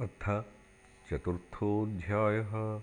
अथ 0.00 0.44
चतुर्थोऽध्यायः। 1.10 2.82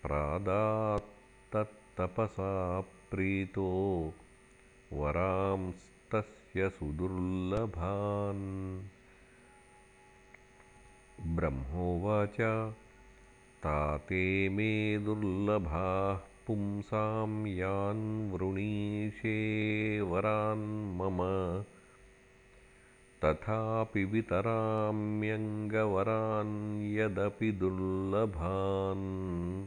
प्रादात्तत्तपसा 0.03 2.81
प्रीतो 2.81 4.15
वरांस्तस्य 4.93 6.71
सुदुर्लभान्। 6.71 8.83
ब्रह्मोवाच 11.37 12.37
ताते 13.63 14.49
मे 14.49 14.99
दुर्लभाः 14.99 16.19
पुंसां 16.47 17.47
यान् 17.47 18.33
वृणीषे 18.33 20.01
वरान् 20.01 20.97
मम। 20.97 21.19
तथापि 23.25 24.05
वितराम्यङ्गवरान् 24.05 26.95
यदपि 26.95 27.53
दुर्लभान्। 27.53 29.67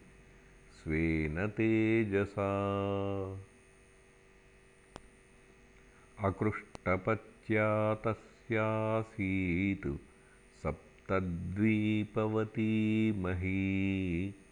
स्वेन 0.79 1.47
तेजसा। 1.47 2.49
अकृष्टपत्या 6.23 7.93
तस्यासीत् 7.93 9.87
सप्तद्वीपवती 10.63 12.71
मही 13.11 14.42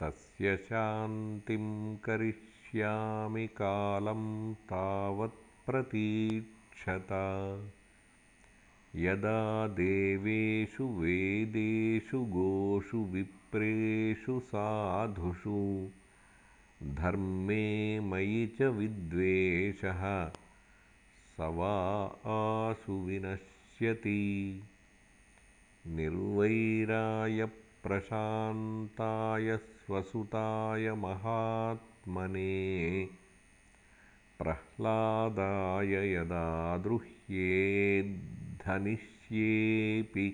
तस्य 0.00 0.56
शान्तिं 0.56 1.96
करिष्यामि 1.96 2.49
हरिष्यामि 2.70 3.46
कालं 3.46 4.54
तावत्प्रतीक्षत 4.54 7.08
यदा 8.96 9.68
देवेषु 9.68 10.84
वेदेषु 10.84 12.18
गोषु 12.18 12.98
विप्रेषु 12.98 14.40
साधुषु 14.40 15.88
धर्मे 16.82 18.00
मयि 18.00 18.52
च 18.58 18.62
विद्वेषः 18.62 20.30
स 21.36 21.40
वा 21.40 22.14
आशु 22.36 22.92
विनश्यति। 22.92 24.62
निर्वैराय 25.86 27.48
प्रशान्ताय 27.82 29.56
स्वसुताय 29.56 30.90
महात्मने 32.08 33.04
प्रह्लादाय 34.38 36.12
यदा 36.14 36.76
धनिष्येऽपि 38.66 40.26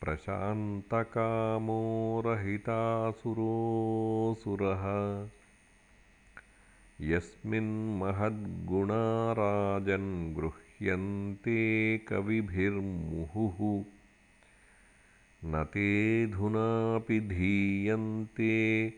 प्रशान्तकामो 0.00 1.78
रहितासुरोऽसुरः 2.26 4.84
यस्मिन्महद्गुणा 7.10 9.02
गृह्यन्ते 10.38 11.60
कविभिर्मुहुः 12.08 13.60
न 15.46 15.64
तेऽधुनापि 15.64 17.20
धीयन्ते 17.20 18.92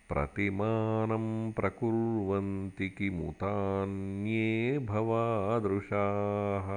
प्रतिमानं 0.09 1.53
प्रकुर्वन्ति 1.53 2.89
किमुतान्ये 2.89 4.79
भवादृशाः 4.79 6.69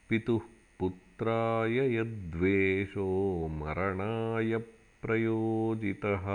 पितुः 0.10 0.42
पुत्राय 0.80 1.96
यद्वेषो 1.96 3.48
मरणाय 3.48 4.62
प्रयोजितः 5.02 6.26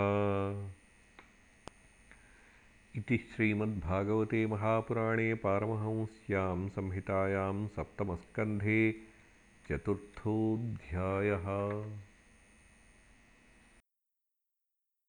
इति 2.99 3.17
श्रीमद्भागवते 3.31 4.47
महापुराणे 4.47 5.33
पारमहंस्यां 5.43 6.69
संहितायां 6.77 7.67
सप्तमस्कन्धे 7.77 8.81
चतुर्थोऽध्यायः 9.69 11.47